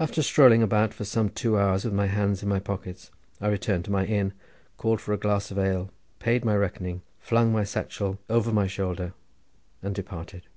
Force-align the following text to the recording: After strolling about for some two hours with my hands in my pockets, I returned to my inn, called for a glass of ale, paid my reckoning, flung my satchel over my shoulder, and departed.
After 0.00 0.20
strolling 0.20 0.64
about 0.64 0.92
for 0.92 1.04
some 1.04 1.28
two 1.30 1.56
hours 1.56 1.84
with 1.84 1.94
my 1.94 2.08
hands 2.08 2.42
in 2.42 2.48
my 2.48 2.58
pockets, 2.58 3.12
I 3.40 3.46
returned 3.46 3.84
to 3.84 3.90
my 3.92 4.04
inn, 4.04 4.32
called 4.76 5.00
for 5.00 5.12
a 5.12 5.16
glass 5.16 5.52
of 5.52 5.60
ale, 5.60 5.92
paid 6.18 6.44
my 6.44 6.56
reckoning, 6.56 7.02
flung 7.20 7.52
my 7.52 7.62
satchel 7.62 8.18
over 8.28 8.52
my 8.52 8.66
shoulder, 8.66 9.14
and 9.80 9.94
departed. 9.94 10.48